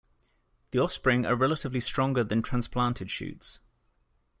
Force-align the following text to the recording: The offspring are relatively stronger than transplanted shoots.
The 0.71 0.79
offspring 0.79 1.27
are 1.27 1.35
relatively 1.35 1.79
stronger 1.79 2.23
than 2.23 2.41
transplanted 2.41 3.11
shoots. 3.11 3.59